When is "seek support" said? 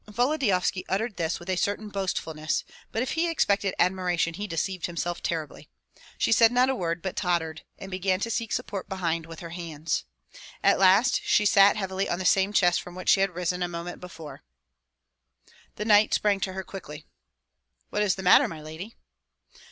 8.31-8.89